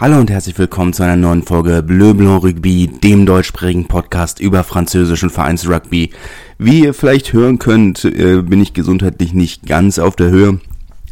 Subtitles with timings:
[0.00, 4.64] Hallo und herzlich willkommen zu einer neuen Folge Bleu Blanc Rugby, dem deutschsprachigen Podcast über
[4.64, 6.10] französischen Vereinsrugby.
[6.58, 10.58] Wie ihr vielleicht hören könnt, äh, bin ich gesundheitlich nicht ganz auf der Höhe.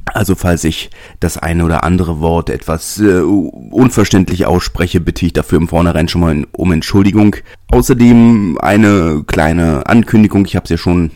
[0.06, 0.90] Also falls ich
[1.21, 6.21] das eine oder andere Wort etwas äh, unverständlich ausspreche, bitte ich dafür im Vornherein schon
[6.21, 7.37] mal um Entschuldigung.
[7.71, 11.12] Außerdem eine kleine Ankündigung, ich habe es ja schon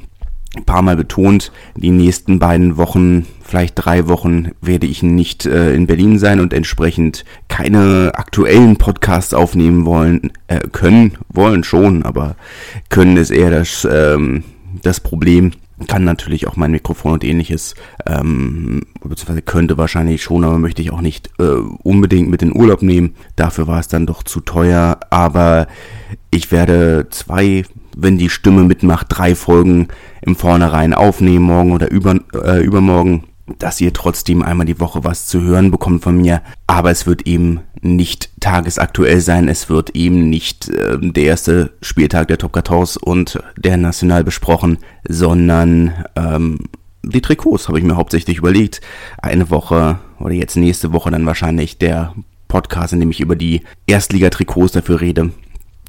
[0.57, 5.75] ein paar Mal betont, die nächsten beiden Wochen, vielleicht drei Wochen, werde ich nicht äh,
[5.75, 12.37] in Berlin sein und entsprechend keine aktuellen Podcasts aufnehmen wollen, äh, können, wollen schon, aber
[12.89, 14.45] können ist eher das, ähm,
[14.83, 15.53] das Problem.
[15.89, 17.75] Kann natürlich auch mein Mikrofon und ähnliches,
[18.07, 21.45] ähm, beziehungsweise könnte wahrscheinlich schon, aber möchte ich auch nicht äh,
[21.83, 23.15] unbedingt mit in Urlaub nehmen.
[23.37, 25.67] Dafür war es dann doch zu teuer, aber
[26.31, 27.65] ich werde zwei
[27.97, 29.89] wenn die Stimme mitmacht, drei Folgen
[30.21, 33.25] im Vornherein aufnehmen, morgen oder über, äh, übermorgen,
[33.59, 36.43] dass ihr trotzdem einmal die Woche was zu hören bekommt von mir.
[36.67, 39.49] Aber es wird eben nicht tagesaktuell sein.
[39.49, 44.79] Es wird eben nicht äh, der erste Spieltag der Top 14 und der National besprochen,
[45.09, 46.59] sondern ähm,
[47.03, 48.81] die Trikots habe ich mir hauptsächlich überlegt.
[49.19, 52.15] Eine Woche oder jetzt nächste Woche dann wahrscheinlich der
[52.49, 55.31] Podcast, in dem ich über die Erstligatrikots dafür rede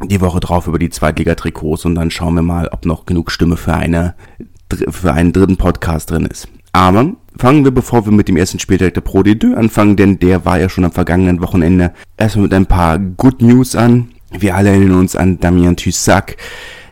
[0.04, 3.58] die Woche drauf über die Zweitliga-Trikots und dann schauen wir mal, ob noch genug Stimme
[3.58, 4.16] für eine
[4.90, 6.48] für einen dritten Podcast drin ist.
[6.74, 10.46] Aber fangen wir, bevor wir mit dem ersten Spieltag der Pro D2 anfangen, denn der
[10.46, 14.10] war ja schon am vergangenen Wochenende, erstmal mit ein paar Good News an.
[14.38, 16.36] Wir alle erinnern uns an Damien Tussac,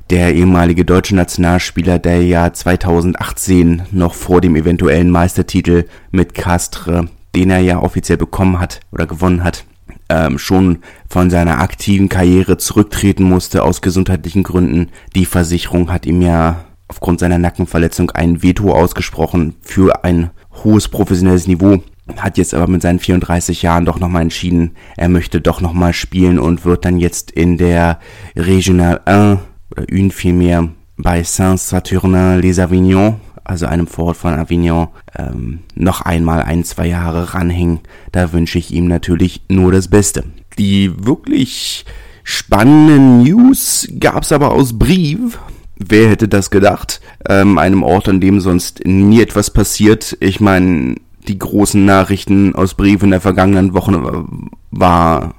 [0.10, 7.50] der ehemalige deutsche Nationalspieler, der ja 2018 noch vor dem eventuellen Meistertitel mit Castre, den
[7.50, 9.66] er ja offiziell bekommen hat oder gewonnen hat,
[10.10, 14.90] ähm, schon von seiner aktiven Karriere zurücktreten musste aus gesundheitlichen Gründen.
[15.16, 20.30] Die Versicherung hat ihm ja aufgrund seiner Nackenverletzung ein Veto ausgesprochen für ein
[20.64, 21.82] hohes professionelles Niveau.
[22.18, 26.38] Hat jetzt aber mit seinen 34 Jahren doch nochmal entschieden, er möchte doch nochmal spielen
[26.38, 28.00] und wird dann jetzt in der
[28.36, 29.40] Regional 1
[29.72, 36.88] oder une vielmehr bei Saint-Saturnin-les-Avignon also einem Vorort von Avignon, ähm, noch einmal ein, zwei
[36.88, 37.80] Jahre ranhängen.
[38.12, 40.24] Da wünsche ich ihm natürlich nur das Beste.
[40.58, 41.86] Die wirklich
[42.24, 45.40] spannenden News gab's aber aus Brief.
[45.78, 47.02] Wer hätte das gedacht?
[47.28, 50.18] Ähm, einem Ort, an dem sonst nie etwas passiert.
[50.22, 50.96] Ich meine,
[51.28, 54.26] die großen Nachrichten aus Brief in der vergangenen Woche
[54.72, 55.36] war,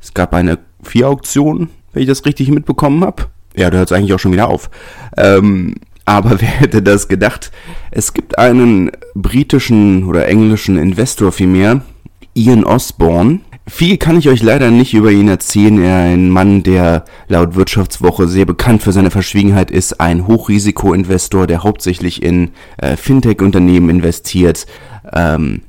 [0.00, 3.26] es gab eine Vier-Auktion, wenn ich das richtig mitbekommen habe.
[3.56, 4.70] Ja, da hört es eigentlich auch schon wieder auf.
[5.16, 5.74] Ähm,
[6.08, 7.52] aber wer hätte das gedacht?
[7.90, 11.82] Es gibt einen britischen oder englischen Investor vielmehr,
[12.34, 13.40] Ian Osborne.
[13.66, 15.82] Viel kann ich euch leider nicht über ihn erzählen.
[15.82, 21.62] Er ein Mann, der laut Wirtschaftswoche sehr bekannt für seine Verschwiegenheit ist, ein Hochrisikoinvestor, der
[21.62, 24.66] hauptsächlich in äh, Fintech-Unternehmen investiert,
[25.12, 25.60] ähm,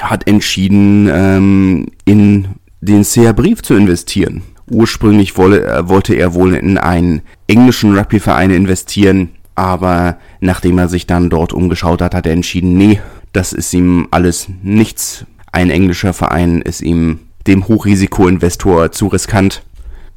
[0.00, 2.48] hat entschieden, ähm, in
[2.80, 4.42] den CR-Brief zu investieren.
[4.68, 11.06] Ursprünglich wolle, äh, wollte er wohl in einen englischen Rugby-Verein investieren, aber nachdem er sich
[11.06, 13.00] dann dort umgeschaut hat, hat er entschieden, nee,
[13.32, 15.26] das ist ihm alles nichts.
[15.52, 19.62] Ein englischer Verein ist ihm dem Hochrisikoinvestor zu riskant,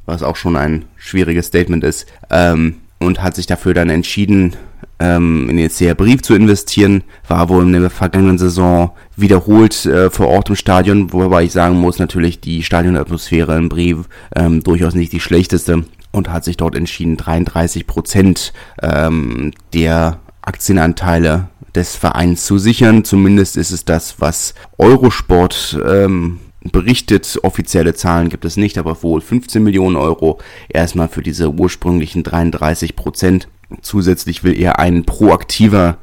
[0.06, 4.56] was auch schon ein schwieriges Statement ist, ähm, und hat sich dafür dann entschieden,
[4.98, 7.04] ähm, in den CR-Brief zu investieren.
[7.28, 11.76] War wohl in der vergangenen Saison wiederholt äh, vor Ort im Stadion, wobei ich sagen
[11.76, 16.74] muss, natürlich die Stadionatmosphäre im Brief ähm, durchaus nicht die schlechteste und hat sich dort
[16.74, 18.52] entschieden, 33 Prozent
[18.82, 23.04] ähm, der Aktienanteile des Vereins zu sichern.
[23.04, 26.40] Zumindest ist es das, was Eurosport ähm,
[26.72, 27.38] berichtet.
[27.42, 32.96] Offizielle Zahlen gibt es nicht, aber wohl 15 Millionen Euro erstmal für diese ursprünglichen 33
[32.96, 33.48] Prozent.
[33.82, 35.98] Zusätzlich will er ein proaktiver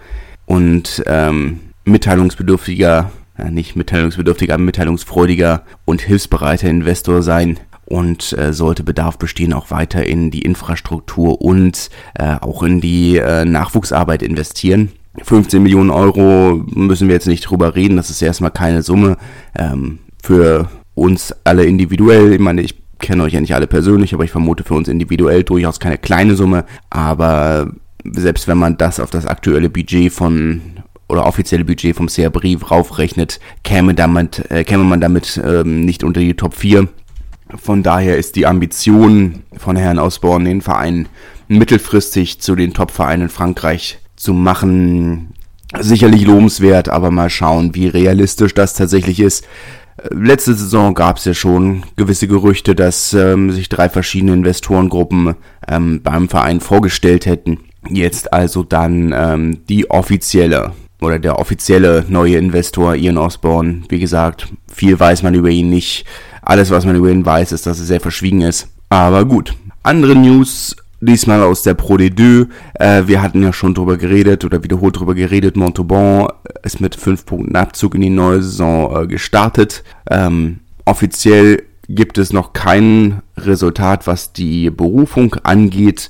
[0.45, 9.17] und ähm, mitteilungsbedürftiger, ja, nicht mitteilungsbedürftiger, mitteilungsfreudiger und hilfsbereiter Investor sein und äh, sollte Bedarf
[9.17, 14.91] bestehen, auch weiter in die Infrastruktur und äh, auch in die äh, Nachwuchsarbeit investieren.
[15.23, 19.17] 15 Millionen Euro müssen wir jetzt nicht drüber reden, das ist erstmal keine Summe
[19.57, 22.33] ähm, für uns alle individuell.
[22.33, 25.43] Ich meine, ich kenne euch ja nicht alle persönlich, aber ich vermute für uns individuell
[25.43, 26.65] durchaus keine kleine Summe.
[26.89, 27.71] Aber
[28.03, 30.61] selbst wenn man das auf das aktuelle Budget von
[31.07, 36.03] oder offizielle Budget vom CR Brief raufrechnet, käme, damit, äh, käme man damit ähm, nicht
[36.03, 36.87] unter die Top 4.
[37.61, 41.07] Von daher ist die Ambition von Herrn Osborne, den Verein
[41.47, 45.33] mittelfristig zu den Top-Vereinen in Frankreich zu machen,
[45.79, 49.45] sicherlich lobenswert, aber mal schauen, wie realistisch das tatsächlich ist.
[50.11, 55.35] Letzte Saison gab es ja schon gewisse Gerüchte, dass ähm, sich drei verschiedene Investorengruppen
[55.67, 57.59] ähm, beim Verein vorgestellt hätten.
[57.89, 63.83] Jetzt also dann ähm, die offizielle oder der offizielle neue Investor Ian Osborne.
[63.89, 66.05] Wie gesagt, viel weiß man über ihn nicht
[66.45, 68.67] Alles, was man über ihn weiß, ist, dass er sehr verschwiegen ist.
[68.89, 69.53] Aber gut.
[69.83, 72.47] Andere News diesmal aus der Pro D2.
[72.75, 75.57] Äh, wir hatten ja schon drüber geredet oder wiederholt drüber geredet.
[75.57, 76.27] Montauban
[76.63, 79.83] ist mit fünf Punkten Abzug in die neue Saison äh, gestartet.
[80.09, 86.09] Ähm, offiziell gibt es noch kein Resultat, was die Berufung angeht,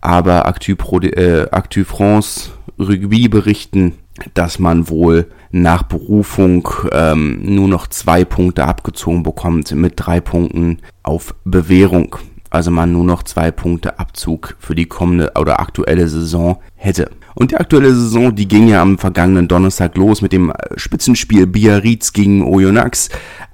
[0.00, 3.94] aber Actu, Pro, äh, Actu France Rugby berichten,
[4.34, 10.78] dass man wohl nach Berufung ähm, nur noch zwei Punkte abgezogen bekommt mit drei Punkten
[11.02, 12.16] auf Bewährung.
[12.50, 17.10] Also man nur noch zwei Punkte Abzug für die kommende oder aktuelle Saison hätte.
[17.34, 22.12] Und die aktuelle Saison, die ging ja am vergangenen Donnerstag los mit dem Spitzenspiel Biarritz
[22.12, 23.08] gegen Oyonnax.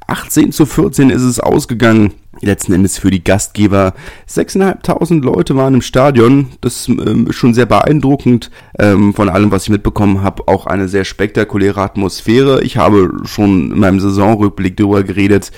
[0.07, 2.13] 18 zu 14 ist es ausgegangen.
[2.41, 3.95] Letzten Endes für die Gastgeber.
[4.29, 6.49] 6.500 Leute waren im Stadion.
[6.61, 8.51] Das ähm, ist schon sehr beeindruckend.
[8.79, 12.63] Ähm, von allem, was ich mitbekommen habe, auch eine sehr spektakuläre Atmosphäre.
[12.63, 15.51] Ich habe schon in meinem Saisonrückblick darüber geredet,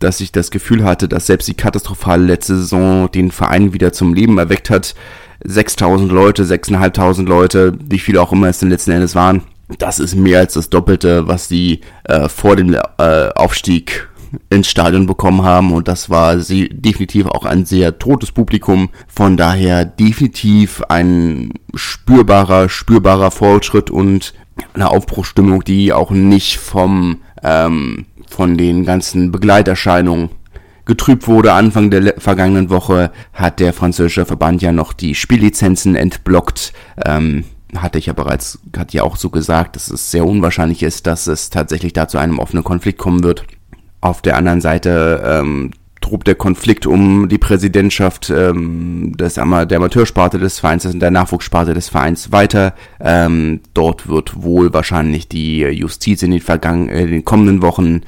[0.00, 4.14] dass ich das Gefühl hatte, dass selbst die katastrophale letzte Saison den Verein wieder zum
[4.14, 4.94] Leben erweckt hat.
[5.44, 9.42] 6000 Leute, 6500 Leute, wie viele auch immer es denn letzten Endes waren.
[9.78, 14.08] Das ist mehr als das Doppelte, was die äh, vor dem äh, Aufstieg
[14.48, 18.90] ins Stadion bekommen haben und das war sie definitiv auch ein sehr totes Publikum.
[19.08, 24.34] Von daher definitiv ein spürbarer, spürbarer Fortschritt und
[24.74, 30.30] eine Aufbruchstimmung, die auch nicht vom ähm, von den ganzen Begleiterscheinungen
[30.86, 31.52] getrübt wurde.
[31.52, 36.72] Anfang der vergangenen Woche hat der französische Verband ja noch die Spiellizenzen entblockt.
[37.04, 37.44] Ähm,
[37.76, 41.26] hatte ich ja bereits, hat ja auch so gesagt, dass es sehr unwahrscheinlich ist, dass
[41.28, 43.44] es tatsächlich da zu einem offenen Konflikt kommen wird.
[44.00, 45.70] Auf der anderen Seite ähm,
[46.10, 51.88] tobt der Konflikt um die Präsidentschaft ähm, des der Amateursparte des Vereins, der Nachwuchssparte des
[51.88, 52.74] Vereins weiter.
[53.00, 58.00] Ähm, dort wird wohl wahrscheinlich die Justiz in den, vergangen, äh, den kommenden Wochen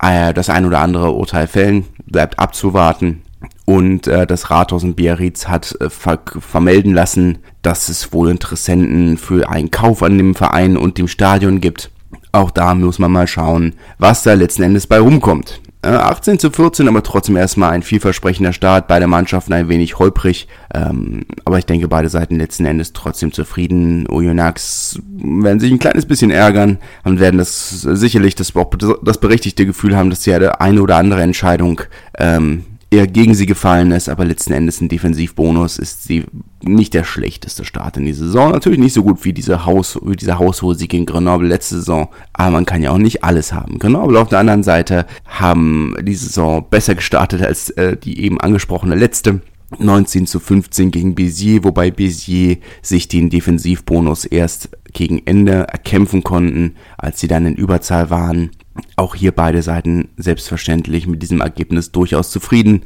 [0.00, 1.84] äh, das ein oder andere Urteil fällen.
[2.06, 3.22] Bleibt abzuwarten.
[3.64, 9.18] Und äh, das Rathaus in Biarritz hat äh, ver vermelden lassen, dass es wohl Interessenten
[9.18, 11.90] für einen Kauf an dem Verein und dem Stadion gibt.
[12.30, 15.60] Auch da muss man mal schauen, was da letzten Endes bei rumkommt.
[15.96, 18.88] 18 äh, zu 14, aber trotzdem erstmal ein vielversprechender Start.
[18.88, 20.48] Beide Mannschaften ein wenig holprig.
[20.74, 24.06] Ähm, aber ich denke, beide Seiten letzten Endes trotzdem zufrieden.
[24.08, 28.52] Oyonnax werden sich ein kleines bisschen ärgern und werden das sicherlich das,
[29.02, 31.80] das berechtigte Gefühl haben, dass sie eine oder andere Entscheidung
[32.18, 36.24] ähm, eher gegen sie gefallen ist, aber letzten Endes ein Defensivbonus ist sie
[36.62, 38.52] nicht der schlechteste Start in die Saison.
[38.52, 42.08] Natürlich nicht so gut wie diese Haus, wie dieser haushohe Sieg in Grenoble letzte Saison,
[42.32, 43.78] aber man kann ja auch nicht alles haben.
[43.78, 48.94] Grenoble auf der anderen Seite haben die Saison besser gestartet als äh, die eben angesprochene
[48.94, 49.42] letzte.
[49.76, 56.76] 19 zu 15 gegen Bézier, wobei Bézier sich den Defensivbonus erst gegen Ende erkämpfen konnten,
[56.96, 58.50] als sie dann in Überzahl waren.
[58.96, 62.82] Auch hier beide Seiten selbstverständlich mit diesem Ergebnis durchaus zufrieden.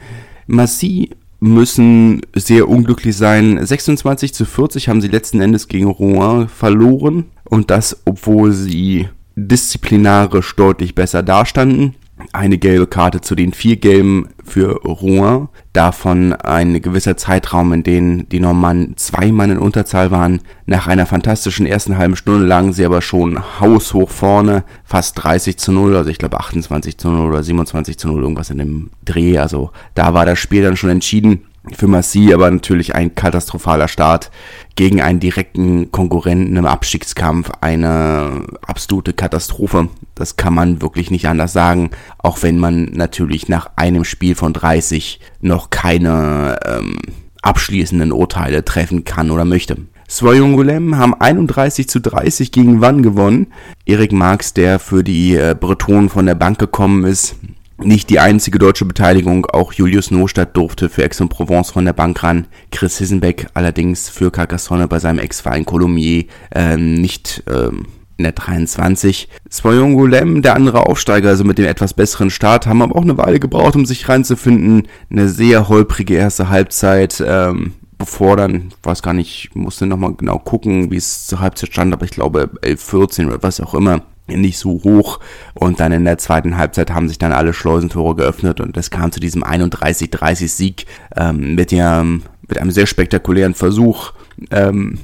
[0.47, 1.11] Massi
[1.41, 3.65] müssen sehr unglücklich sein.
[3.65, 10.55] 26 zu 40 haben sie letzten Endes gegen Rouen verloren und das, obwohl sie disziplinarisch
[10.57, 11.95] deutlich besser dastanden
[12.33, 15.49] eine gelbe Karte zu den vier gelben für Rouen.
[15.73, 20.41] Davon ein gewisser Zeitraum, in dem die Normannen zwei Mann in Unterzahl waren.
[20.67, 25.73] Nach einer fantastischen ersten halben Stunde lagen sie aber schon haushoch vorne, fast 30 zu
[25.73, 29.39] 0, also ich glaube 28 zu 0 oder 27 zu 0, irgendwas in dem Dreh.
[29.39, 34.31] Also da war das Spiel dann schon entschieden für Massi aber natürlich ein katastrophaler Start
[34.75, 37.51] gegen einen direkten Konkurrenten im Abstiegskampf.
[37.61, 39.89] Eine absolute Katastrophe.
[40.17, 41.91] Das kann man wirklich nicht anders sagen.
[42.19, 46.99] Auch wenn man natürlich nach einem Spiel von 30 noch keine ähm,
[47.43, 49.77] abschließenden Urteile treffen kann oder möchte.
[50.09, 53.47] Soyongulem haben 31 zu 30 gegen Wann gewonnen.
[53.87, 57.37] Erik Marx, der für die äh, Bretonen von der Bank gekommen ist,
[57.85, 62.47] nicht die einzige deutsche Beteiligung, auch Julius Nostadt durfte für Aix-en-Provence von der Bank ran.
[62.71, 67.87] Chris Hissenbeck allerdings für Carcassonne bei seinem Ex-Verein Colomiers ähm, nicht ähm,
[68.17, 69.29] in der 23.
[69.49, 73.19] Soyon Golem, der andere Aufsteiger, also mit dem etwas besseren Start, haben aber auch eine
[73.19, 74.89] Weile gebraucht, um sich reinzufinden.
[75.11, 80.91] Eine sehr holprige erste Halbzeit, ähm, bevor dann, weiß gar nicht, musste nochmal genau gucken,
[80.91, 84.59] wie es zur Halbzeit stand, aber ich glaube 11, 14 oder was auch immer nicht
[84.59, 85.21] so hoch
[85.55, 89.13] und dann in der zweiten Halbzeit haben sich dann alle Schleusentore geöffnet und es kam
[89.13, 90.87] zu diesem 31-30 Sieg
[91.17, 94.13] ähm, mit, der, mit einem sehr spektakulären Versuch
[94.51, 95.01] ähm,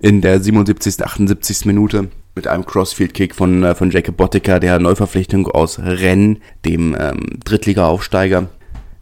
[0.00, 1.04] in der 77.
[1.04, 1.66] 78.
[1.66, 7.38] Minute mit einem Crossfield-Kick von, äh, von Jacob Botticker, der Neuverpflichtung aus Rennes, dem ähm,
[7.44, 8.48] Drittliga-Aufsteiger,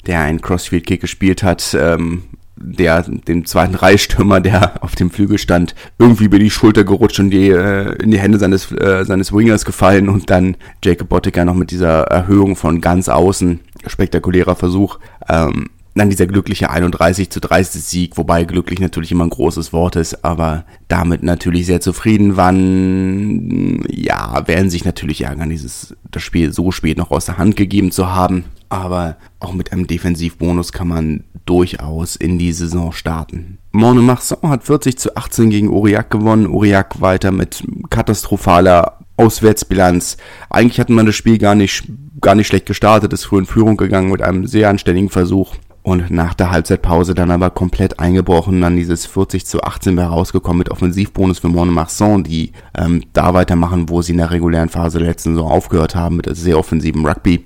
[0.07, 2.25] der einen Crossfield-Kick gespielt hat, ähm,
[2.63, 7.31] der dem zweiten Reihstürmer, der auf dem Flügel stand, irgendwie über die Schulter gerutscht und
[7.31, 11.55] die, äh, in die Hände seines, äh, seines Wingers gefallen und dann Jacob Bottiger noch
[11.55, 14.99] mit dieser Erhöhung von ganz außen spektakulärer Versuch.
[15.29, 19.97] Ähm, dann dieser glückliche 31 zu 30 Sieg, wobei glücklich natürlich immer ein großes Wort
[19.97, 23.85] ist, aber damit natürlich sehr zufrieden waren.
[23.91, 27.91] Ja, werden sich natürlich ärgern, dieses, das Spiel so spät noch aus der Hand gegeben
[27.91, 28.45] zu haben.
[28.71, 33.59] Aber auch mit einem Defensivbonus kann man durchaus in die Saison starten.
[33.73, 36.47] Monemarsan hat 40 zu 18 gegen Aurillac gewonnen.
[36.47, 40.17] Aurillac weiter mit katastrophaler Auswärtsbilanz.
[40.51, 41.85] Eigentlich hat man das Spiel gar nicht,
[42.21, 46.11] gar nicht schlecht gestartet, ist früh in Führung gegangen mit einem sehr anständigen Versuch und
[46.11, 50.71] nach der Halbzeitpause dann aber komplett eingebrochen, dann dieses 40 zu 18 wäre rausgekommen mit
[50.71, 55.35] Offensivbonus für Montmarsan, die ähm, da weitermachen, wo sie in der regulären Phase der letzten
[55.35, 57.45] Saison aufgehört haben mit sehr offensiven Rugby.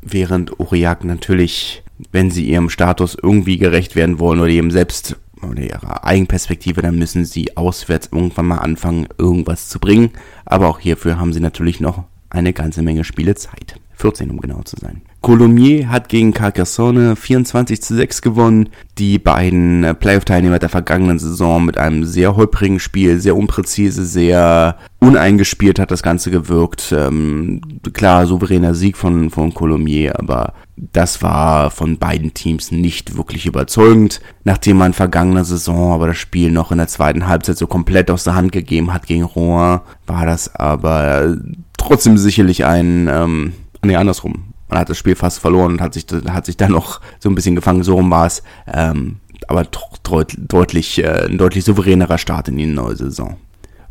[0.00, 5.62] Während Aurillac natürlich, wenn sie ihrem Status irgendwie gerecht werden wollen oder ihrem Selbst oder
[5.62, 10.10] ihrer Eigenperspektive, dann müssen sie auswärts irgendwann mal anfangen, irgendwas zu bringen.
[10.44, 13.76] Aber auch hierfür haben sie natürlich noch eine ganze Menge Spielezeit.
[14.02, 15.02] 14, um genau zu sein.
[15.20, 18.68] Colomiers hat gegen Carcassonne 24 zu 6 gewonnen.
[18.98, 24.76] Die beiden äh, Playoff-Teilnehmer der vergangenen Saison mit einem sehr holprigen Spiel, sehr unpräzise, sehr
[24.98, 26.92] uneingespielt hat das Ganze gewirkt.
[26.96, 27.60] Ähm,
[27.92, 34.20] klar, souveräner Sieg von, von Colomiers, aber das war von beiden Teams nicht wirklich überzeugend.
[34.42, 38.24] Nachdem man vergangene Saison aber das Spiel noch in der zweiten Halbzeit so komplett aus
[38.24, 41.36] der Hand gegeben hat gegen Rouen, war das aber
[41.76, 43.52] trotzdem sicherlich ein, ähm,
[43.84, 47.00] nee, andersrum man hat das Spiel fast verloren und hat sich, hat sich dann noch
[47.20, 48.42] so ein bisschen gefangen, so rum war es.
[48.66, 49.64] Ähm, aber
[50.02, 53.36] deut, deutlich, äh, ein deutlich souveränerer Start in die neue Saison.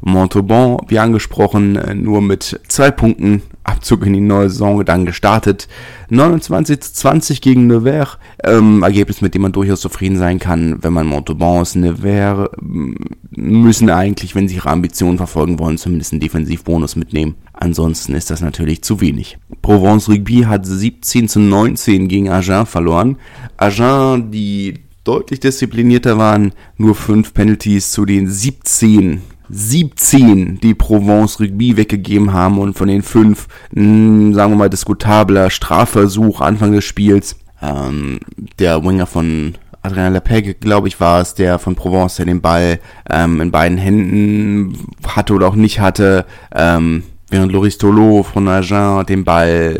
[0.02, 5.68] Montauban, wie angesprochen, nur mit zwei Punkten Abzug in die neue Saison dann gestartet.
[6.10, 8.18] 29 zu 20 gegen Nevers.
[8.44, 11.76] Ähm, Ergebnis, mit dem man durchaus zufrieden sein kann, wenn man Montauban ist.
[11.76, 12.94] Nevers mm,
[13.36, 17.36] müssen eigentlich, wenn sie ihre Ambitionen verfolgen wollen, zumindest einen Defensivbonus mitnehmen.
[17.54, 19.38] Ansonsten ist das natürlich zu wenig.
[19.62, 23.18] Provence Rugby hat 17 zu 19 gegen Agen verloren.
[23.58, 31.76] Agen, die deutlich disziplinierter waren, nur 5 Penalties zu den 17 17, die Provence Rugby
[31.78, 36.86] weggegeben haben und von den fünf, mh, hm, sagen wir mal, diskutabler Strafversuch Anfang des
[36.86, 37.36] Spiels.
[37.62, 38.20] Ähm,
[38.60, 42.80] der Winger von Adrien Lepeg, glaube ich, war es, der von Provence, der den Ball
[43.10, 49.06] ähm, in beiden Händen hatte oder auch nicht hatte, ähm, während Loris Tolo von Agen
[49.06, 49.80] den Ball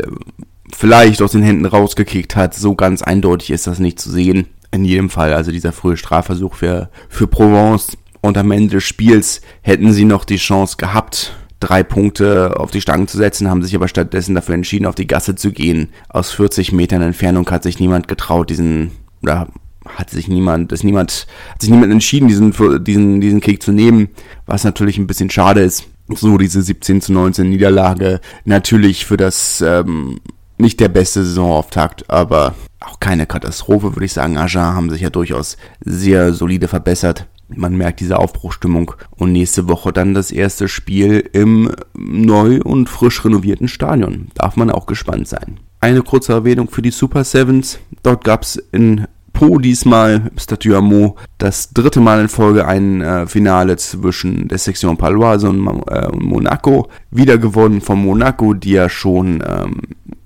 [0.74, 2.54] vielleicht aus den Händen rausgekickt hat.
[2.54, 4.48] So ganz eindeutig ist das nicht zu sehen.
[4.72, 9.42] In jedem Fall, also dieser frühe Strafversuch für, für Provence und am Ende des Spiels
[9.60, 13.74] hätten sie noch die Chance gehabt, drei Punkte auf die Stangen zu setzen, haben sich
[13.74, 15.90] aber stattdessen dafür entschieden, auf die Gasse zu gehen.
[16.08, 19.48] Aus 40 Metern Entfernung hat sich niemand getraut, diesen, oder
[19.86, 22.52] hat sich niemand, ist niemand, hat sich niemand entschieden, diesen,
[22.84, 24.08] diesen, diesen Kick zu nehmen,
[24.46, 25.84] was natürlich ein bisschen schade ist.
[26.08, 28.20] So diese 17 zu 19 Niederlage.
[28.44, 30.20] Natürlich für das, ähm,
[30.58, 34.36] nicht der beste Saisonauftakt, aber auch keine Katastrophe, würde ich sagen.
[34.36, 37.26] Agen haben sich ja durchaus sehr solide verbessert.
[37.56, 38.92] Man merkt diese Aufbruchstimmung.
[39.10, 44.28] Und nächste Woche dann das erste Spiel im neu und frisch renovierten Stadion.
[44.34, 45.60] Darf man auch gespannt sein.
[45.80, 47.78] Eine kurze Erwähnung für die Super Sevens.
[48.02, 53.26] Dort gab es in Po diesmal, Statue Amo, das dritte Mal in Folge ein äh,
[53.26, 56.88] Finale zwischen der Section Paloise und äh, Monaco.
[57.10, 59.80] Wieder gewonnen von Monaco, die ja schon ähm,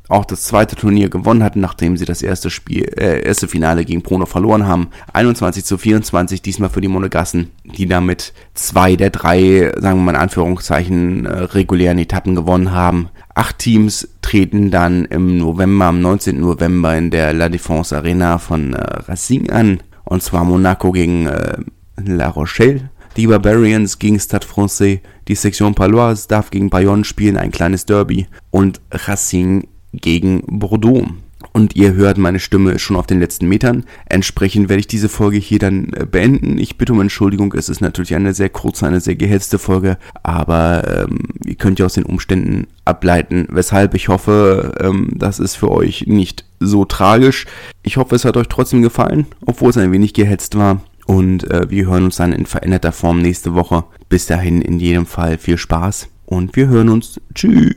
[0.09, 4.03] auch das zweite Turnier gewonnen hatten, nachdem sie das erste Spiel, äh, erste Finale gegen
[4.03, 4.89] Prono verloren haben.
[5.13, 10.11] 21 zu 24 diesmal für die Monegassen, die damit zwei der drei, sagen wir mal
[10.13, 13.09] in Anführungszeichen, äh, regulären Etappen gewonnen haben.
[13.35, 16.41] Acht Teams treten dann im November, am 19.
[16.41, 19.83] November in der La Défense Arena von äh, Racing an.
[20.05, 21.59] Und zwar Monaco gegen äh,
[21.97, 22.91] La Rochelle.
[23.17, 28.27] Die Barbarians gegen Stade Francais, die Section Paloise darf gegen Bayonne spielen, ein kleines Derby.
[28.51, 31.07] Und Racing gegen Bordeaux.
[31.53, 33.85] Und ihr hört, meine Stimme schon auf den letzten Metern.
[34.07, 36.59] Entsprechend werde ich diese Folge hier dann äh, beenden.
[36.59, 41.07] Ich bitte um Entschuldigung, es ist natürlich eine sehr kurze, eine sehr gehetzte Folge, aber
[41.07, 45.71] ähm, ihr könnt ja aus den Umständen ableiten, weshalb ich hoffe, ähm, das ist für
[45.71, 47.47] euch nicht so tragisch.
[47.83, 50.83] Ich hoffe, es hat euch trotzdem gefallen, obwohl es ein wenig gehetzt war.
[51.07, 53.85] Und äh, wir hören uns dann in veränderter Form nächste Woche.
[54.09, 57.21] Bis dahin in jedem Fall viel Spaß und wir hören uns.
[57.35, 57.77] Tschüss.